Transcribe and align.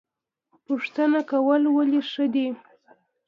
پوښتنه 0.65 1.19
کول 1.31 1.61
ولې 1.75 2.01
ښه 2.11 2.25
دي؟ 2.33 2.47